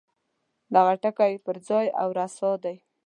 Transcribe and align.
دغه 0.75 0.93
ټکی 1.03 1.33
پر 1.45 1.55
ځای 1.67 1.87
او 2.01 2.07
رسا 2.17 2.51
دی. 2.63 2.75